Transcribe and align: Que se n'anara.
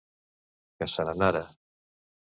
Que 0.83 0.89
se 0.93 1.05
n'anara. 1.09 1.45